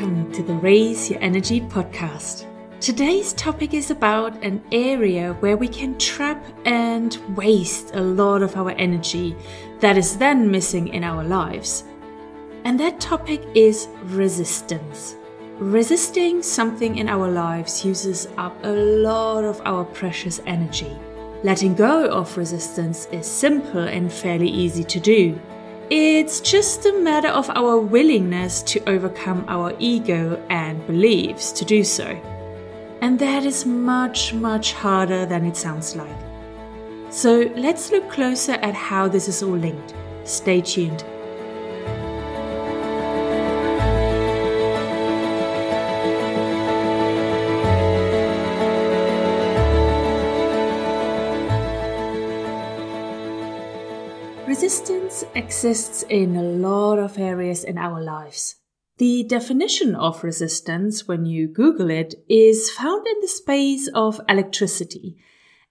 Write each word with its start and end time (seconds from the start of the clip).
welcome 0.00 0.32
to 0.32 0.42
the 0.42 0.54
Raise 0.54 1.10
Your 1.10 1.20
Energy 1.20 1.60
podcast. 1.60 2.46
Today's 2.80 3.34
topic 3.34 3.74
is 3.74 3.90
about 3.90 4.42
an 4.42 4.62
area 4.72 5.34
where 5.40 5.58
we 5.58 5.68
can 5.68 5.98
trap 5.98 6.42
and 6.64 7.18
waste 7.36 7.94
a 7.94 8.00
lot 8.00 8.42
of 8.42 8.56
our 8.56 8.70
energy 8.78 9.36
that 9.80 9.98
is 9.98 10.16
then 10.16 10.50
missing 10.50 10.88
in 10.88 11.04
our 11.04 11.22
lives. 11.22 11.84
And 12.64 12.80
that 12.80 12.98
topic 12.98 13.42
is 13.54 13.88
resistance. 14.04 15.16
Resisting 15.58 16.42
something 16.42 16.96
in 16.96 17.06
our 17.06 17.30
lives 17.30 17.84
uses 17.84 18.26
up 18.38 18.56
a 18.64 18.72
lot 18.72 19.44
of 19.44 19.60
our 19.66 19.84
precious 19.84 20.40
energy. 20.46 20.96
Letting 21.42 21.74
go 21.74 22.08
of 22.08 22.38
resistance 22.38 23.06
is 23.12 23.26
simple 23.26 23.86
and 23.86 24.10
fairly 24.10 24.48
easy 24.48 24.84
to 24.84 24.98
do. 24.98 25.38
It's 25.90 26.40
just 26.40 26.86
a 26.86 27.00
matter 27.00 27.26
of 27.26 27.50
our 27.50 27.76
willingness 27.76 28.62
to 28.62 28.88
overcome 28.88 29.44
our 29.48 29.74
ego 29.80 30.40
and 30.48 30.86
beliefs 30.86 31.50
to 31.50 31.64
do 31.64 31.82
so. 31.82 32.06
And 33.00 33.18
that 33.18 33.44
is 33.44 33.66
much, 33.66 34.32
much 34.32 34.72
harder 34.72 35.26
than 35.26 35.44
it 35.44 35.56
sounds 35.56 35.96
like. 35.96 36.16
So 37.10 37.52
let's 37.56 37.90
look 37.90 38.08
closer 38.08 38.52
at 38.52 38.72
how 38.72 39.08
this 39.08 39.26
is 39.26 39.42
all 39.42 39.56
linked. 39.56 39.92
Stay 40.22 40.60
tuned. 40.60 41.04
Resistance 54.70 55.24
exists 55.34 56.04
in 56.08 56.36
a 56.36 56.44
lot 56.44 57.00
of 57.00 57.18
areas 57.18 57.64
in 57.64 57.76
our 57.76 58.00
lives. 58.00 58.54
The 58.98 59.24
definition 59.24 59.96
of 59.96 60.22
resistance, 60.22 61.08
when 61.08 61.24
you 61.24 61.48
Google 61.48 61.90
it, 61.90 62.14
is 62.28 62.70
found 62.70 63.04
in 63.04 63.16
the 63.20 63.26
space 63.26 63.88
of 63.96 64.20
electricity 64.28 65.16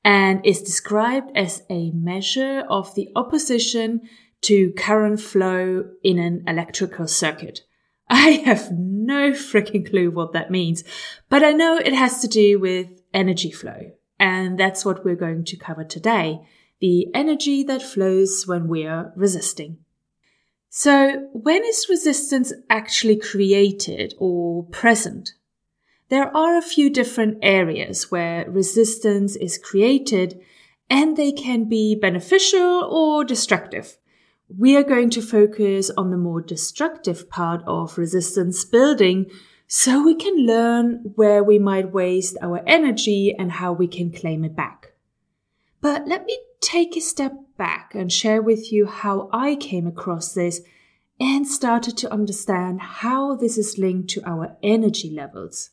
and 0.03 0.45
is 0.45 0.61
described 0.61 1.31
as 1.33 1.63
a 1.69 1.91
measure 1.91 2.65
of 2.69 2.93
the 2.95 3.07
opposition 3.15 4.01
to 4.41 4.73
current 4.73 5.21
flow 5.21 5.85
in 6.03 6.19
an 6.19 6.43
electrical 6.45 7.07
circuit. 7.07 7.61
I 8.09 8.41
have 8.43 8.69
no 8.73 9.31
freaking 9.31 9.89
clue 9.89 10.11
what 10.11 10.33
that 10.33 10.51
means, 10.51 10.83
but 11.29 11.41
I 11.41 11.53
know 11.53 11.77
it 11.77 11.93
has 11.93 12.19
to 12.19 12.27
do 12.27 12.59
with 12.59 12.87
energy 13.13 13.51
flow. 13.51 13.91
And 14.19 14.59
that's 14.59 14.83
what 14.83 15.05
we're 15.05 15.15
going 15.15 15.45
to 15.45 15.55
cover 15.55 15.85
today 15.85 16.41
the 16.79 17.07
energy 17.13 17.63
that 17.63 17.81
flows 17.81 18.45
when 18.47 18.67
we 18.67 18.85
are 18.85 19.11
resisting. 19.15 19.77
So, 20.69 21.27
when 21.33 21.63
is 21.65 21.87
resistance 21.89 22.53
actually 22.69 23.17
created 23.17 24.13
or 24.17 24.65
present? 24.65 25.33
There 26.09 26.35
are 26.35 26.57
a 26.57 26.61
few 26.61 26.89
different 26.89 27.39
areas 27.41 28.11
where 28.11 28.49
resistance 28.49 29.35
is 29.35 29.57
created 29.57 30.39
and 30.89 31.17
they 31.17 31.31
can 31.31 31.65
be 31.69 31.95
beneficial 31.95 32.83
or 32.83 33.23
destructive. 33.23 33.97
We 34.55 34.75
are 34.75 34.83
going 34.83 35.11
to 35.11 35.21
focus 35.21 35.91
on 35.95 36.09
the 36.09 36.17
more 36.17 36.41
destructive 36.41 37.29
part 37.29 37.61
of 37.67 37.97
resistance 37.97 38.65
building 38.65 39.27
so 39.67 40.03
we 40.03 40.15
can 40.15 40.47
learn 40.47 41.13
where 41.15 41.43
we 41.43 41.59
might 41.59 41.93
waste 41.93 42.37
our 42.41 42.63
energy 42.65 43.35
and 43.37 43.51
how 43.51 43.71
we 43.71 43.87
can 43.87 44.11
claim 44.11 44.43
it 44.43 44.55
back. 44.55 44.93
But 45.81 46.07
let 46.07 46.25
me 46.25 46.39
take 46.61 46.95
a 46.95 47.01
step 47.01 47.33
back 47.57 47.93
and 47.95 48.11
share 48.11 48.41
with 48.41 48.71
you 48.71 48.85
how 48.85 49.29
I 49.31 49.55
came 49.55 49.87
across 49.87 50.33
this 50.33 50.61
and 51.19 51.47
started 51.47 51.97
to 51.97 52.11
understand 52.11 52.81
how 52.81 53.35
this 53.35 53.57
is 53.57 53.77
linked 53.77 54.09
to 54.11 54.23
our 54.25 54.57
energy 54.63 55.09
levels. 55.09 55.71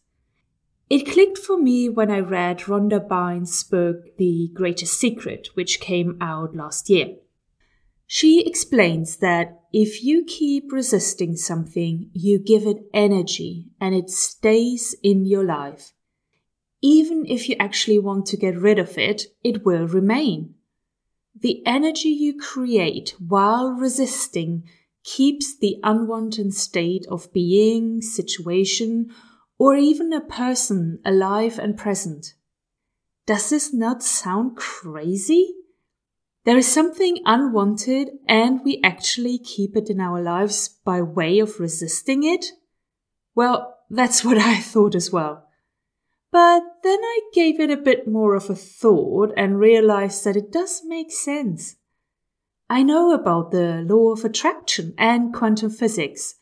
It 0.89 1.11
clicked 1.11 1.39
for 1.39 1.57
me 1.59 1.89
when 1.89 2.11
I 2.11 2.21
read 2.21 2.61
Rhonda 2.61 3.07
Byrne's 3.07 3.63
book, 3.65 4.17
The 4.19 4.51
Greatest 4.55 4.99
Secret, 4.99 5.49
which 5.55 5.81
came 5.81 6.17
out 6.21 6.55
last 6.55 6.89
year. 6.89 7.17
She 8.07 8.47
explains 8.47 9.17
that 9.17 9.63
if 9.73 10.05
you 10.05 10.25
keep 10.25 10.71
resisting 10.71 11.37
something, 11.37 12.11
you 12.13 12.39
give 12.39 12.65
it 12.67 12.87
energy 12.95 13.67
and 13.81 13.95
it 13.95 14.11
stays 14.11 14.95
in 15.03 15.27
your 15.27 15.45
life. 15.45 15.93
Even 16.81 17.27
if 17.27 17.49
you 17.49 17.57
actually 17.59 17.99
want 17.99 18.27
to 18.27 18.37
get 18.37 18.57
rid 18.57 18.79
of 18.79 18.97
it, 18.97 19.25
it 19.43 19.65
will 19.65 19.89
remain. 19.89 20.55
The 21.39 21.63
energy 21.67 22.09
you 22.09 22.39
create 22.39 23.15
while 23.19 23.71
resisting 23.73 24.65
keeps 25.05 25.57
the 25.57 25.77
unwanted 25.83 26.55
state 26.55 27.05
of 27.11 27.33
being, 27.33 28.01
situation, 28.01 29.11
or 29.59 29.77
even 29.77 30.13
a 30.13 30.21
person 30.21 30.99
alive 31.05 31.59
and 31.59 31.77
present. 31.77 32.35
Does 33.27 33.51
this 33.51 33.75
not 33.75 34.03
sound 34.03 34.57
crazy? 34.57 35.55
There 36.45 36.57
is 36.57 36.73
something 36.73 37.19
unwanted 37.27 38.11
and 38.27 38.61
we 38.65 38.81
actually 38.83 39.39
keep 39.39 39.77
it 39.77 39.91
in 39.91 40.01
our 40.01 40.23
lives 40.23 40.69
by 40.85 41.03
way 41.03 41.41
of 41.41 41.61
resisting 41.61 42.23
it? 42.23 42.47
Well, 43.35 43.77
that's 43.91 44.25
what 44.25 44.39
I 44.39 44.61
thought 44.61 44.95
as 44.95 45.13
well. 45.13 45.46
But 46.37 46.65
then 46.83 46.99
I 47.03 47.21
gave 47.33 47.61
it 47.61 47.71
a 47.71 47.79
bit 47.79 48.07
more 48.07 48.35
of 48.35 48.51
a 48.51 48.55
thought 48.55 49.33
and 49.39 49.59
realized 49.59 50.23
that 50.25 50.37
it 50.37 50.53
does 50.53 50.83
make 50.85 51.11
sense. 51.11 51.77
I 52.69 52.83
know 52.83 53.15
about 53.15 53.53
the 53.53 53.83
law 53.89 54.13
of 54.13 54.23
attraction 54.23 54.93
and 54.99 55.33
quantum 55.33 55.71
physics, 55.71 56.35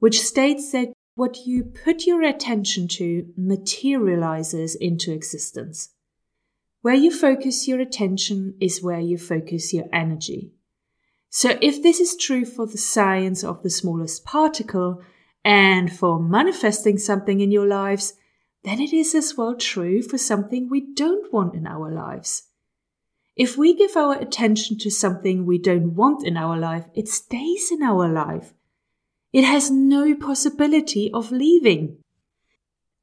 which 0.00 0.20
states 0.20 0.72
that 0.72 0.92
what 1.14 1.46
you 1.46 1.62
put 1.62 2.04
your 2.04 2.22
attention 2.22 2.88
to 2.98 3.28
materializes 3.36 4.74
into 4.74 5.12
existence. 5.12 5.90
Where 6.80 6.92
you 6.96 7.16
focus 7.16 7.68
your 7.68 7.78
attention 7.78 8.56
is 8.60 8.82
where 8.82 8.98
you 8.98 9.18
focus 9.18 9.72
your 9.72 9.86
energy. 9.92 10.50
So 11.30 11.56
if 11.62 11.80
this 11.80 12.00
is 12.00 12.16
true 12.16 12.44
for 12.44 12.66
the 12.66 12.76
science 12.76 13.44
of 13.44 13.62
the 13.62 13.70
smallest 13.70 14.24
particle 14.24 15.00
and 15.44 15.96
for 15.96 16.18
manifesting 16.20 16.98
something 16.98 17.38
in 17.38 17.52
your 17.52 17.68
lives, 17.68 18.14
then 18.64 18.80
it 18.80 18.92
is 18.92 19.14
as 19.14 19.36
well 19.36 19.56
true 19.56 20.02
for 20.02 20.18
something 20.18 20.68
we 20.68 20.80
don't 20.94 21.32
want 21.32 21.54
in 21.54 21.66
our 21.66 21.90
lives. 21.90 22.44
If 23.34 23.56
we 23.56 23.74
give 23.74 23.96
our 23.96 24.14
attention 24.14 24.78
to 24.78 24.90
something 24.90 25.46
we 25.46 25.58
don't 25.58 25.94
want 25.94 26.26
in 26.26 26.36
our 26.36 26.58
life, 26.58 26.84
it 26.94 27.08
stays 27.08 27.72
in 27.72 27.82
our 27.82 28.08
life. 28.08 28.52
It 29.32 29.44
has 29.44 29.70
no 29.70 30.14
possibility 30.14 31.10
of 31.12 31.32
leaving. 31.32 31.96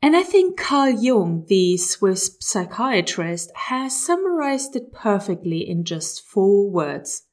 And 0.02 0.16
I 0.16 0.24
think 0.24 0.58
Carl 0.58 0.92
Jung, 0.92 1.46
the 1.48 1.76
Swiss 1.78 2.38
psychiatrist, 2.40 3.52
has 3.56 4.00
summarized 4.00 4.76
it 4.76 4.94
perfectly 4.94 5.68
in 5.68 5.84
just 5.84 6.26
four 6.26 6.70
words. 6.70 7.24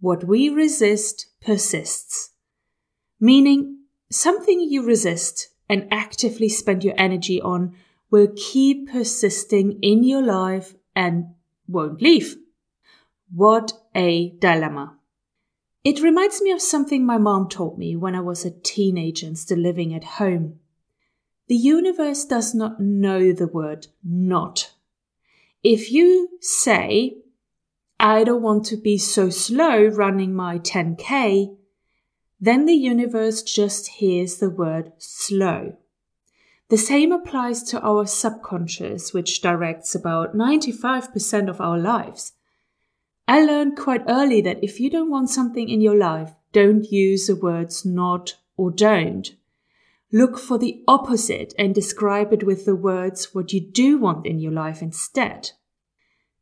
What 0.00 0.24
we 0.24 0.48
resist 0.48 1.26
persists. 1.44 2.30
Meaning, 3.20 3.80
something 4.10 4.60
you 4.60 4.86
resist 4.86 5.48
and 5.68 5.88
actively 5.90 6.48
spend 6.48 6.84
your 6.84 6.94
energy 6.96 7.40
on 7.40 7.74
will 8.10 8.28
keep 8.36 8.90
persisting 8.90 9.78
in 9.82 10.04
your 10.04 10.22
life 10.22 10.74
and 10.94 11.26
won't 11.66 12.00
leave. 12.00 12.36
What 13.34 13.72
a 13.94 14.30
dilemma. 14.38 14.98
It 15.82 16.00
reminds 16.00 16.40
me 16.40 16.50
of 16.50 16.62
something 16.62 17.04
my 17.04 17.18
mom 17.18 17.48
taught 17.48 17.76
me 17.76 17.96
when 17.96 18.14
I 18.14 18.20
was 18.20 18.44
a 18.44 18.50
teenager 18.50 19.26
and 19.26 19.38
still 19.38 19.58
living 19.58 19.92
at 19.92 20.04
home. 20.04 20.60
The 21.48 21.56
universe 21.56 22.24
does 22.24 22.54
not 22.54 22.80
know 22.80 23.32
the 23.32 23.48
word 23.48 23.88
not. 24.02 24.72
If 25.62 25.90
you 25.90 26.38
say, 26.40 27.18
I 28.00 28.24
don't 28.24 28.42
want 28.42 28.64
to 28.66 28.76
be 28.76 28.96
so 28.96 29.28
slow 29.28 29.86
running 29.86 30.34
my 30.34 30.58
10k, 30.58 31.56
then 32.44 32.66
the 32.66 32.74
universe 32.74 33.42
just 33.42 33.86
hears 33.88 34.36
the 34.36 34.50
word 34.50 34.92
slow. 34.98 35.76
The 36.68 36.76
same 36.76 37.10
applies 37.10 37.62
to 37.64 37.80
our 37.80 38.04
subconscious, 38.04 39.14
which 39.14 39.40
directs 39.40 39.94
about 39.94 40.36
95% 40.36 41.48
of 41.48 41.60
our 41.60 41.78
lives. 41.78 42.32
I 43.26 43.42
learned 43.42 43.78
quite 43.78 44.02
early 44.08 44.42
that 44.42 44.62
if 44.62 44.78
you 44.78 44.90
don't 44.90 45.10
want 45.10 45.30
something 45.30 45.70
in 45.70 45.80
your 45.80 45.96
life, 45.96 46.32
don't 46.52 46.84
use 46.84 47.28
the 47.28 47.36
words 47.36 47.84
not 47.84 48.36
or 48.58 48.70
don't. 48.70 49.34
Look 50.12 50.38
for 50.38 50.58
the 50.58 50.82
opposite 50.86 51.54
and 51.58 51.74
describe 51.74 52.32
it 52.32 52.44
with 52.44 52.66
the 52.66 52.76
words 52.76 53.34
what 53.34 53.54
you 53.54 53.60
do 53.60 53.96
want 53.96 54.26
in 54.26 54.38
your 54.38 54.52
life 54.52 54.82
instead. 54.82 55.52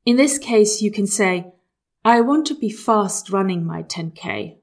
In 0.04 0.16
this 0.16 0.37
case, 0.37 0.82
you 0.82 0.90
can 0.90 1.06
say, 1.06 1.52
I 2.04 2.20
want 2.22 2.46
to 2.49 2.54
be 2.54 2.70
fast 2.70 3.31
running 3.31 3.64
my 3.64 3.84
10K 3.84 4.62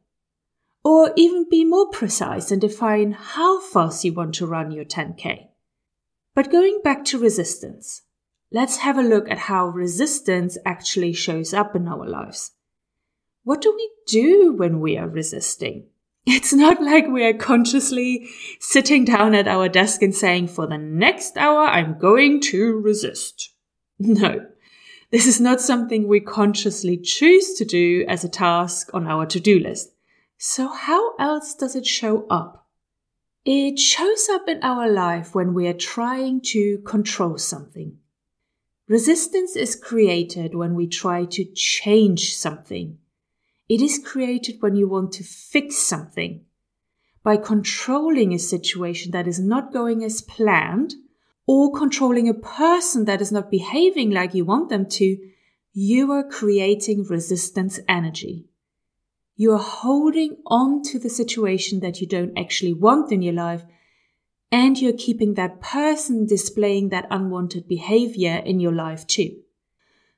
or 0.83 1.11
even 1.15 1.45
be 1.49 1.65
more 1.65 1.89
precise 1.89 2.51
and 2.51 2.61
define 2.61 3.11
how 3.11 3.59
fast 3.59 4.03
you 4.03 4.13
want 4.13 4.35
to 4.35 4.47
run 4.47 4.71
your 4.71 4.85
10K. 4.85 5.47
But 6.35 6.51
going 6.51 6.81
back 6.83 7.03
to 7.05 7.19
resistance, 7.19 8.03
let's 8.51 8.77
have 8.77 8.97
a 8.97 9.03
look 9.03 9.29
at 9.29 9.37
how 9.37 9.67
resistance 9.67 10.57
actually 10.65 11.13
shows 11.13 11.53
up 11.53 11.75
in 11.75 11.87
our 11.87 12.07
lives. 12.07 12.51
What 13.43 13.61
do 13.61 13.73
we 13.75 13.89
do 14.07 14.53
when 14.53 14.79
we 14.79 14.97
are 14.97 15.07
resisting? 15.07 15.87
It's 16.25 16.53
not 16.53 16.81
like 16.81 17.07
we 17.07 17.23
are 17.25 17.33
consciously 17.33 18.29
sitting 18.59 19.05
down 19.05 19.33
at 19.33 19.47
our 19.47 19.67
desk 19.67 20.03
and 20.03 20.13
saying, 20.13 20.49
for 20.49 20.67
the 20.67 20.77
next 20.77 21.37
hour, 21.37 21.63
I'm 21.63 21.97
going 21.97 22.41
to 22.51 22.79
resist. 22.79 23.53
No, 24.01 24.45
this 25.11 25.25
is 25.25 25.41
not 25.41 25.59
something 25.59 26.07
we 26.07 26.21
consciously 26.21 26.97
choose 26.97 27.55
to 27.55 27.65
do 27.65 28.05
as 28.07 28.23
a 28.23 28.29
task 28.29 28.91
on 28.93 29.07
our 29.07 29.25
to-do 29.25 29.59
list. 29.59 29.91
So 30.41 30.69
how 30.69 31.17
else 31.17 31.53
does 31.53 31.75
it 31.75 31.85
show 31.85 32.25
up? 32.29 32.65
It 33.43 33.77
shows 33.77 34.29
up 34.31 34.47
in 34.47 34.63
our 34.63 34.89
life 34.89 35.35
when 35.35 35.53
we 35.53 35.67
are 35.67 35.73
trying 35.73 36.39
to 36.53 36.77
control 36.85 37.37
something. 37.37 37.97
Resistance 38.87 39.57
is 39.57 39.75
created 39.75 40.55
when 40.55 40.75
we 40.75 40.87
try 40.87 41.25
to 41.25 41.43
change 41.43 42.33
something. 42.33 42.99
It 43.67 43.81
is 43.81 43.99
created 43.99 44.61
when 44.61 44.77
you 44.77 44.87
want 44.87 45.11
to 45.13 45.25
fix 45.25 45.75
something. 45.77 46.45
By 47.21 47.35
controlling 47.35 48.33
a 48.33 48.39
situation 48.39 49.11
that 49.11 49.27
is 49.27 49.41
not 49.41 49.73
going 49.73 50.05
as 50.05 50.21
planned, 50.21 50.95
or 51.47 51.73
controlling 51.73 52.29
a 52.29 52.33
person 52.33 53.03
that 53.05 53.21
is 53.21 53.31
not 53.33 53.51
behaving 53.51 54.11
like 54.11 54.33
you 54.33 54.45
want 54.45 54.69
them 54.69 54.85
to, 54.85 55.17
you 55.73 56.13
are 56.13 56.23
creating 56.23 57.03
resistance 57.03 57.81
energy. 57.89 58.48
You 59.39 59.53
are 59.53 59.67
holding 59.83 60.35
on 60.45 60.83
to 60.91 60.99
the 60.99 61.09
situation 61.09 61.79
that 61.79 62.01
you 62.01 62.07
don't 62.07 62.37
actually 62.37 62.73
want 62.73 63.09
in 63.13 63.21
your 63.21 63.33
life, 63.33 63.63
and 64.51 64.77
you're 64.77 65.05
keeping 65.05 65.35
that 65.35 65.61
person 65.61 66.25
displaying 66.25 66.89
that 66.89 67.07
unwanted 67.09 67.65
behavior 67.65 68.41
in 68.45 68.59
your 68.59 68.73
life 68.73 69.07
too. 69.07 69.37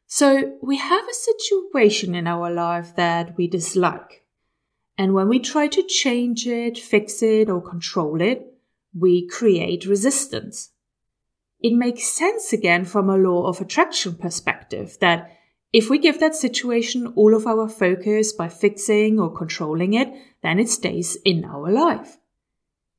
So 0.08 0.58
we 0.64 0.78
have 0.78 1.06
a 1.08 1.14
situation 1.14 2.16
in 2.16 2.26
our 2.26 2.50
life 2.52 2.96
that 2.96 3.38
we 3.38 3.46
dislike. 3.48 4.26
And 4.98 5.14
when 5.14 5.30
we 5.30 5.38
try 5.38 5.68
to 5.68 5.84
change 5.84 6.48
it, 6.48 6.80
fix 6.80 7.22
it, 7.22 7.48
or 7.48 7.62
control 7.62 8.22
it, 8.22 8.52
we 8.98 9.28
create 9.28 9.86
resistance 9.86 10.72
it 11.62 11.74
makes 11.74 12.04
sense 12.06 12.52
again 12.52 12.86
from 12.86 13.10
a 13.10 13.18
law 13.18 13.46
of 13.46 13.62
attraction 13.62 14.16
perspective 14.16 14.98
that 15.00 15.30
if 15.74 15.90
we 15.90 16.00
give 16.00 16.20
that 16.20 16.36
situation 16.36 17.14
all 17.16 17.34
of 17.34 17.48
our 17.48 17.70
focus 17.70 18.34
by 18.34 18.50
fixing 18.50 19.20
or 19.20 19.34
controlling 19.34 19.94
it, 19.94 20.10
then 20.44 20.60
it 20.60 20.70
stays 20.70 21.18
in 21.24 21.46
our 21.46 21.72
life. 21.72 22.18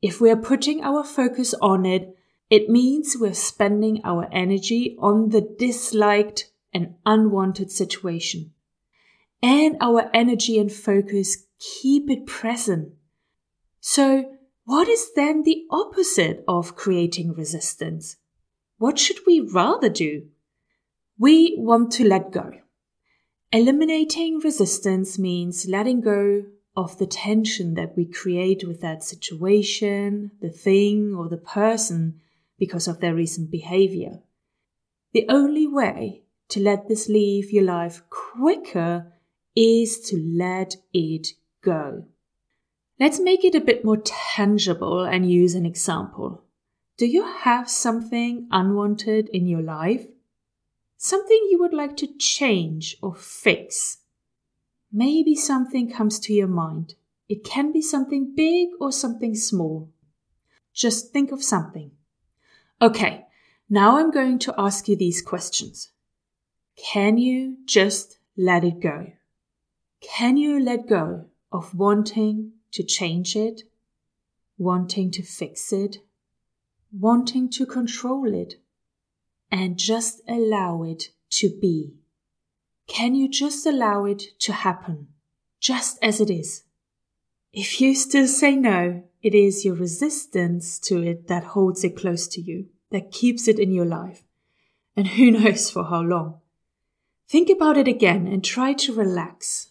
If 0.00 0.20
we 0.20 0.30
are 0.30 0.36
putting 0.36 0.82
our 0.82 1.04
focus 1.04 1.54
on 1.60 1.84
it, 1.84 2.16
it 2.48 2.68
means 2.68 3.16
we're 3.18 3.34
spending 3.34 4.00
our 4.04 4.28
energy 4.32 4.96
on 4.98 5.30
the 5.30 5.40
disliked 5.58 6.50
and 6.72 6.94
unwanted 7.04 7.70
situation. 7.70 8.52
And 9.42 9.76
our 9.80 10.10
energy 10.14 10.58
and 10.58 10.72
focus 10.72 11.44
keep 11.58 12.10
it 12.10 12.26
present. 12.26 12.94
So, 13.80 14.30
what 14.64 14.88
is 14.88 15.12
then 15.14 15.42
the 15.42 15.64
opposite 15.70 16.44
of 16.46 16.76
creating 16.76 17.32
resistance? 17.32 18.16
What 18.78 18.98
should 18.98 19.18
we 19.26 19.40
rather 19.40 19.88
do? 19.88 20.28
We 21.18 21.56
want 21.58 21.92
to 21.92 22.08
let 22.08 22.32
go. 22.32 22.61
Eliminating 23.54 24.38
resistance 24.38 25.18
means 25.18 25.68
letting 25.68 26.00
go 26.00 26.44
of 26.74 26.96
the 26.96 27.06
tension 27.06 27.74
that 27.74 27.94
we 27.94 28.06
create 28.06 28.66
with 28.66 28.80
that 28.80 29.02
situation, 29.02 30.30
the 30.40 30.48
thing, 30.48 31.14
or 31.14 31.28
the 31.28 31.36
person 31.36 32.18
because 32.58 32.88
of 32.88 33.00
their 33.00 33.14
recent 33.14 33.50
behavior. 33.50 34.20
The 35.12 35.26
only 35.28 35.66
way 35.66 36.22
to 36.48 36.60
let 36.60 36.88
this 36.88 37.10
leave 37.10 37.52
your 37.52 37.64
life 37.64 38.02
quicker 38.08 39.12
is 39.54 40.00
to 40.08 40.16
let 40.16 40.76
it 40.94 41.28
go. 41.62 42.06
Let's 42.98 43.20
make 43.20 43.44
it 43.44 43.54
a 43.54 43.60
bit 43.60 43.84
more 43.84 43.98
tangible 43.98 45.00
and 45.00 45.30
use 45.30 45.54
an 45.54 45.66
example. 45.66 46.42
Do 46.96 47.04
you 47.04 47.26
have 47.26 47.68
something 47.68 48.48
unwanted 48.50 49.28
in 49.28 49.46
your 49.46 49.60
life? 49.60 50.06
Something 51.04 51.48
you 51.50 51.58
would 51.58 51.74
like 51.74 51.96
to 51.96 52.16
change 52.16 52.96
or 53.02 53.12
fix? 53.12 53.98
Maybe 54.92 55.34
something 55.34 55.90
comes 55.90 56.20
to 56.20 56.32
your 56.32 56.46
mind. 56.46 56.94
It 57.28 57.42
can 57.42 57.72
be 57.72 57.82
something 57.82 58.34
big 58.36 58.68
or 58.80 58.92
something 58.92 59.34
small. 59.34 59.90
Just 60.72 61.12
think 61.12 61.32
of 61.32 61.42
something. 61.42 61.90
Okay, 62.80 63.26
now 63.68 63.98
I'm 63.98 64.12
going 64.12 64.38
to 64.38 64.54
ask 64.56 64.86
you 64.86 64.94
these 64.94 65.22
questions. 65.22 65.90
Can 66.76 67.18
you 67.18 67.56
just 67.64 68.18
let 68.36 68.62
it 68.62 68.78
go? 68.78 69.08
Can 70.00 70.36
you 70.36 70.60
let 70.60 70.86
go 70.86 71.24
of 71.50 71.74
wanting 71.74 72.52
to 72.70 72.84
change 72.84 73.34
it, 73.34 73.62
wanting 74.56 75.10
to 75.10 75.24
fix 75.24 75.72
it, 75.72 75.96
wanting 76.92 77.50
to 77.50 77.66
control 77.66 78.32
it 78.32 78.61
and 79.52 79.78
just 79.78 80.22
allow 80.26 80.82
it 80.82 81.10
to 81.28 81.50
be. 81.60 81.92
Can 82.88 83.14
you 83.14 83.28
just 83.28 83.66
allow 83.66 84.06
it 84.06 84.22
to 84.40 84.52
happen, 84.52 85.08
just 85.60 85.98
as 86.02 86.20
it 86.20 86.30
is? 86.30 86.64
If 87.52 87.80
you 87.80 87.94
still 87.94 88.26
say 88.26 88.56
no, 88.56 89.04
it 89.22 89.34
is 89.34 89.64
your 89.64 89.74
resistance 89.74 90.78
to 90.80 91.02
it 91.02 91.28
that 91.28 91.44
holds 91.44 91.84
it 91.84 91.96
close 91.96 92.26
to 92.28 92.40
you, 92.40 92.68
that 92.90 93.12
keeps 93.12 93.46
it 93.46 93.58
in 93.58 93.72
your 93.72 93.84
life. 93.84 94.22
And 94.96 95.06
who 95.06 95.30
knows 95.30 95.70
for 95.70 95.84
how 95.84 96.00
long. 96.00 96.40
Think 97.28 97.50
about 97.50 97.76
it 97.76 97.88
again 97.88 98.26
and 98.26 98.42
try 98.42 98.72
to 98.72 98.94
relax. 98.94 99.68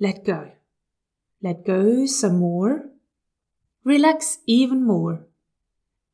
Let 0.00 0.24
go. 0.24 0.50
Let 1.42 1.64
go 1.64 2.06
some 2.06 2.38
more. 2.38 2.90
Relax 3.84 4.38
even 4.46 4.84
more. 4.84 5.26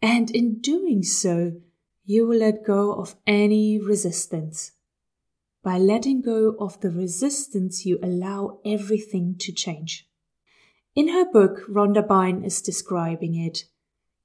And 0.03 0.31
in 0.31 0.61
doing 0.61 1.03
so, 1.03 1.61
you 2.09 2.25
will 2.25 2.39
let 2.39 2.65
go 2.65 2.93
of 2.93 3.17
any 3.27 3.81
resistance. 3.81 4.71
By 5.65 5.77
letting 5.77 6.23
go 6.23 6.55
of 6.61 6.81
the 6.81 6.91
resistance, 6.91 7.85
you 7.85 7.99
allow 8.01 8.61
everything 8.65 9.35
to 9.41 9.53
change. 9.53 10.09
In 10.95 11.09
her 11.09 11.25
book, 11.25 11.67
Rhonda 11.69 12.07
Byrne 12.07 12.45
is 12.45 12.63
describing 12.63 13.35
it. 13.35 13.65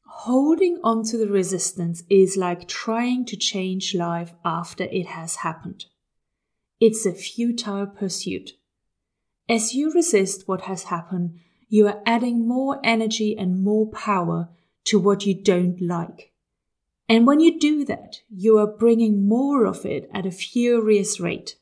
Holding 0.06 0.78
on 0.84 1.04
to 1.06 1.18
the 1.18 1.28
resistance 1.28 2.04
is 2.08 2.38
like 2.38 2.68
trying 2.68 3.26
to 3.26 3.36
change 3.36 3.96
life 3.96 4.34
after 4.46 4.84
it 4.84 5.08
has 5.08 5.38
happened. 5.38 5.86
It's 6.80 7.08
a 7.08 7.14
futile 7.14 7.88
pursuit. 7.88 8.52
As 9.50 9.74
you 9.74 9.92
resist 9.92 10.48
what 10.48 10.62
has 10.62 10.84
happened, 10.84 11.40
you 11.68 11.88
are 11.88 12.04
adding 12.06 12.48
more 12.48 12.80
energy 12.84 13.36
and 13.36 13.64
more 13.64 13.90
power 13.90 14.50
to 14.84 15.00
what 15.00 15.26
you 15.26 15.34
don't 15.34 15.82
like. 15.82 16.31
And 17.12 17.28
when 17.28 17.42
you 17.42 17.60
do 17.60 17.84
that, 17.84 18.22
you 18.30 18.58
are 18.58 18.66
bringing 18.66 19.28
more 19.28 19.66
of 19.66 19.86
it 19.86 20.10
at 20.14 20.26
a 20.26 20.32
furious 20.32 21.20
rate. 21.20 21.58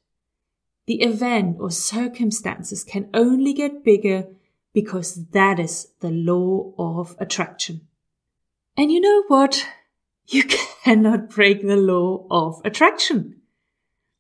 The 0.85 1.01
event 1.01 1.57
or 1.59 1.71
circumstances 1.71 2.83
can 2.83 3.09
only 3.15 3.53
get 3.53 3.83
bigger 3.83 4.27
because 4.75 5.25
that 5.31 5.59
is 5.59 5.87
the 6.01 6.11
law 6.11 6.73
of 6.77 7.15
attraction. 7.17 7.87
And 8.77 8.91
you 8.91 9.01
know 9.01 9.23
what? 9.27 9.67
You 10.27 10.43
cannot 10.83 11.31
break 11.31 11.65
the 11.65 11.77
law 11.77 12.27
of 12.29 12.61
attraction. 12.63 13.41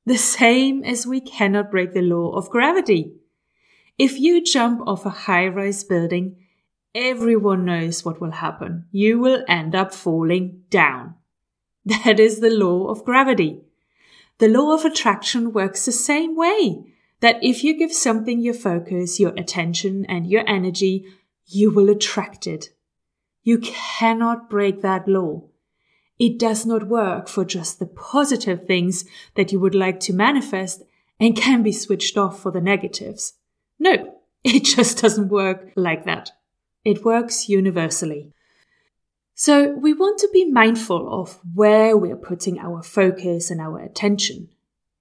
The 0.07 0.17
same 0.17 0.83
as 0.83 1.05
we 1.05 1.21
cannot 1.21 1.69
break 1.69 1.93
the 1.93 2.01
law 2.01 2.31
of 2.31 2.49
gravity. 2.49 3.13
If 3.99 4.19
you 4.19 4.43
jump 4.43 4.81
off 4.87 5.05
a 5.05 5.11
high 5.11 5.47
rise 5.47 5.83
building, 5.83 6.37
everyone 6.93 7.65
knows 7.65 8.03
what 8.03 8.19
will 8.19 8.31
happen. 8.31 8.85
You 8.91 9.19
will 9.19 9.43
end 9.47 9.75
up 9.75 9.93
falling 9.93 10.63
down. 10.69 11.15
That 11.85 12.19
is 12.19 12.39
the 12.39 12.49
law 12.49 12.87
of 12.87 13.05
gravity. 13.05 13.61
The 14.39 14.47
law 14.47 14.73
of 14.73 14.85
attraction 14.85 15.53
works 15.53 15.85
the 15.85 15.91
same 15.91 16.35
way. 16.35 16.93
That 17.21 17.43
if 17.43 17.63
you 17.63 17.77
give 17.77 17.91
something 17.91 18.39
your 18.39 18.53
focus, 18.53 19.19
your 19.19 19.33
attention, 19.35 20.05
and 20.05 20.27
your 20.27 20.47
energy, 20.47 21.05
you 21.45 21.71
will 21.71 21.89
attract 21.89 22.47
it. 22.47 22.69
You 23.43 23.59
cannot 23.59 24.49
break 24.49 24.81
that 24.81 25.07
law. 25.07 25.43
It 26.17 26.37
does 26.37 26.65
not 26.65 26.87
work 26.87 27.27
for 27.27 27.43
just 27.45 27.79
the 27.79 27.87
positive 27.87 28.65
things 28.65 29.05
that 29.35 29.51
you 29.51 29.59
would 29.59 29.75
like 29.75 29.99
to 30.01 30.13
manifest 30.13 30.83
and 31.19 31.35
can 31.35 31.63
be 31.63 31.71
switched 31.71 32.17
off 32.17 32.41
for 32.41 32.51
the 32.51 32.61
negatives. 32.61 33.33
No, 33.79 34.19
it 34.43 34.63
just 34.63 35.01
doesn't 35.01 35.29
work 35.29 35.71
like 35.75 36.05
that. 36.05 36.31
It 36.89 37.05
works 37.05 37.47
universally. 37.47 38.33
So 39.35 39.73
we 39.73 39.93
want 39.93 40.17
to 40.21 40.29
be 40.33 40.49
mindful 40.49 41.21
of 41.21 41.39
where 41.53 41.95
we're 41.95 42.17
putting 42.17 42.57
our 42.57 42.81
focus 42.81 43.51
and 43.51 43.61
our 43.61 43.77
attention. 43.77 44.49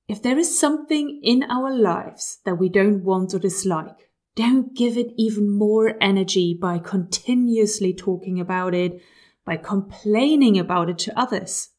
If 0.06 0.22
there 0.22 0.38
is 0.38 0.60
something 0.60 1.18
in 1.22 1.44
our 1.44 1.74
lives 1.74 2.40
that 2.44 2.56
we 2.56 2.68
don't 2.68 3.04
want 3.04 3.32
or 3.32 3.38
dislike, 3.38 4.10
don't 4.36 4.76
give 4.76 4.98
it 4.98 5.14
even 5.16 5.48
more 5.48 5.94
energy 5.98 6.52
by 6.52 6.78
continuously 6.78 7.94
talking 7.94 8.38
about 8.38 8.74
it, 8.74 9.00
by 9.46 9.56
complaining 9.56 10.58
about 10.58 10.90
it 10.90 10.98
to 10.98 11.18
others. 11.18 11.70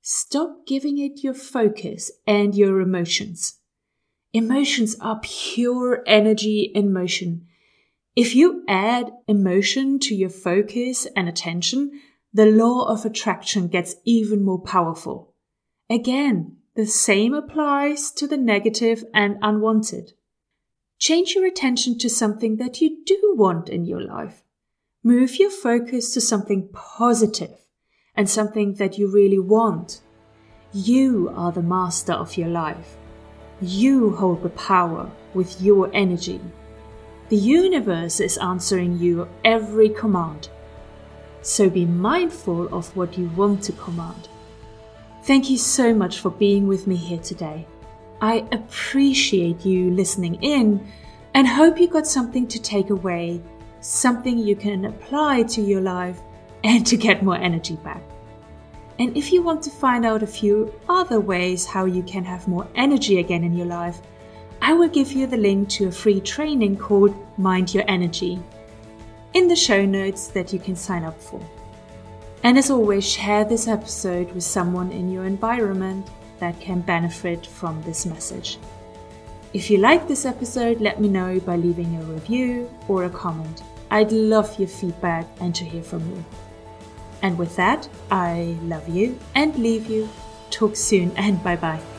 Stop 0.00 0.66
giving 0.66 0.96
it 0.96 1.22
your 1.22 1.34
focus 1.34 2.10
and 2.26 2.54
your 2.54 2.80
emotions. 2.80 3.58
Emotions 4.32 4.96
are 4.98 5.20
pure 5.22 6.02
energy 6.06 6.72
in 6.74 6.90
motion 6.90 7.46
If 8.16 8.34
you 8.34 8.64
add 8.66 9.12
emotion 9.28 9.98
to 9.98 10.14
your 10.14 10.30
focus 10.30 11.06
and 11.14 11.28
attention, 11.28 12.00
the 12.32 12.46
law 12.46 12.88
of 12.88 13.04
attraction 13.04 13.68
gets 13.68 13.96
even 14.06 14.42
more 14.42 14.58
powerful. 14.58 15.34
Again, 15.90 16.56
the 16.76 16.86
same 16.86 17.34
applies 17.34 18.10
to 18.12 18.26
the 18.26 18.38
negative 18.38 19.04
and 19.12 19.36
unwanted. 19.42 20.14
Change 20.98 21.34
your 21.34 21.44
attention 21.44 21.98
to 21.98 22.08
something 22.08 22.56
that 22.56 22.80
you 22.80 23.04
do 23.04 23.34
want 23.36 23.68
in 23.68 23.84
your 23.84 24.00
life. 24.00 24.42
Move 25.04 25.38
your 25.38 25.50
focus 25.50 26.14
to 26.14 26.20
something 26.22 26.70
positive 26.72 27.58
and 28.14 28.30
something 28.30 28.74
that 28.74 28.96
you 28.96 29.12
really 29.12 29.38
want. 29.38 30.00
You 30.72 31.30
are 31.36 31.52
the 31.52 31.62
master 31.62 32.14
of 32.14 32.38
your 32.38 32.48
life. 32.48 32.96
You 33.60 34.16
hold 34.16 34.42
the 34.42 34.48
power 34.48 35.10
with 35.34 35.60
your 35.60 35.90
energy. 35.92 36.40
The 37.28 37.36
universe 37.36 38.20
is 38.20 38.38
answering 38.38 38.98
you 38.98 39.28
every 39.44 39.88
command. 39.88 40.48
So 41.42 41.68
be 41.68 41.84
mindful 41.84 42.72
of 42.72 42.94
what 42.96 43.18
you 43.18 43.28
want 43.30 43.64
to 43.64 43.72
command. 43.72 44.28
Thank 45.24 45.50
you 45.50 45.58
so 45.58 45.92
much 45.92 46.20
for 46.20 46.30
being 46.30 46.68
with 46.68 46.86
me 46.86 46.94
here 46.94 47.18
today. 47.18 47.66
I 48.20 48.46
appreciate 48.52 49.66
you 49.66 49.90
listening 49.90 50.36
in 50.36 50.86
and 51.34 51.48
hope 51.48 51.80
you 51.80 51.88
got 51.88 52.06
something 52.06 52.46
to 52.46 52.62
take 52.62 52.90
away, 52.90 53.42
something 53.80 54.38
you 54.38 54.54
can 54.54 54.84
apply 54.84 55.42
to 55.44 55.60
your 55.60 55.80
life 55.80 56.20
and 56.62 56.86
to 56.86 56.96
get 56.96 57.24
more 57.24 57.36
energy 57.36 57.74
back. 57.82 58.02
And 59.00 59.16
if 59.16 59.32
you 59.32 59.42
want 59.42 59.62
to 59.64 59.70
find 59.70 60.06
out 60.06 60.22
a 60.22 60.28
few 60.28 60.72
other 60.88 61.18
ways 61.18 61.66
how 61.66 61.86
you 61.86 62.04
can 62.04 62.24
have 62.24 62.46
more 62.46 62.68
energy 62.76 63.18
again 63.18 63.42
in 63.42 63.54
your 63.54 63.66
life, 63.66 64.00
I 64.62 64.72
will 64.72 64.88
give 64.88 65.12
you 65.12 65.26
the 65.26 65.36
link 65.36 65.68
to 65.70 65.88
a 65.88 65.92
free 65.92 66.20
training 66.20 66.76
called 66.76 67.14
Mind 67.38 67.72
Your 67.74 67.84
Energy 67.88 68.38
in 69.34 69.48
the 69.48 69.56
show 69.56 69.84
notes 69.84 70.28
that 70.28 70.52
you 70.52 70.58
can 70.58 70.76
sign 70.76 71.04
up 71.04 71.20
for. 71.20 71.40
And 72.42 72.56
as 72.56 72.70
always, 72.70 73.08
share 73.08 73.44
this 73.44 73.68
episode 73.68 74.32
with 74.32 74.44
someone 74.44 74.92
in 74.92 75.10
your 75.10 75.24
environment 75.24 76.08
that 76.38 76.60
can 76.60 76.80
benefit 76.80 77.46
from 77.46 77.82
this 77.82 78.06
message. 78.06 78.58
If 79.52 79.70
you 79.70 79.78
like 79.78 80.06
this 80.06 80.24
episode, 80.24 80.80
let 80.80 81.00
me 81.00 81.08
know 81.08 81.40
by 81.40 81.56
leaving 81.56 81.96
a 81.96 82.04
review 82.04 82.70
or 82.88 83.04
a 83.04 83.10
comment. 83.10 83.62
I'd 83.90 84.12
love 84.12 84.58
your 84.58 84.68
feedback 84.68 85.26
and 85.40 85.54
to 85.54 85.64
hear 85.64 85.82
from 85.82 86.08
you. 86.10 86.24
And 87.22 87.38
with 87.38 87.56
that, 87.56 87.88
I 88.10 88.56
love 88.62 88.88
you 88.88 89.18
and 89.34 89.56
leave 89.56 89.88
you. 89.88 90.08
Talk 90.50 90.76
soon 90.76 91.10
and 91.16 91.42
bye 91.42 91.56
bye. 91.56 91.95